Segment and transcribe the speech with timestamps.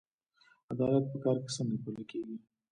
[0.71, 2.37] عدالت په کار کې څنګه پلی کیږي؟